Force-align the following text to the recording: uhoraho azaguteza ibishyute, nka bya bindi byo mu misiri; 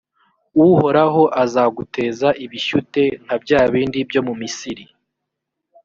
uhoraho 0.65 1.23
azaguteza 1.43 2.27
ibishyute, 2.43 3.01
nka 3.23 3.35
bya 3.43 3.59
bindi 3.71 3.99
byo 4.09 4.21
mu 4.27 4.33
misiri; 4.41 4.85